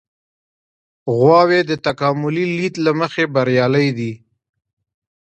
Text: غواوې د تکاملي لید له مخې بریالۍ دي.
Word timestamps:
غواوې 1.17 1.59
د 1.69 1.71
تکاملي 1.85 2.45
لید 2.57 2.75
له 2.85 2.91
مخې 2.99 3.23
بریالۍ 3.35 3.87
دي. 3.97 4.13